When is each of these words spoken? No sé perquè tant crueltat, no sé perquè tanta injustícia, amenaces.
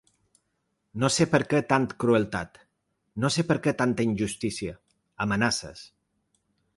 No 1.01 1.09
sé 1.15 1.25
perquè 1.33 1.59
tant 1.73 1.85
crueltat, 2.03 2.57
no 3.25 3.31
sé 3.35 3.45
perquè 3.53 3.75
tanta 3.83 4.07
injustícia, 4.09 4.73
amenaces. 5.27 5.85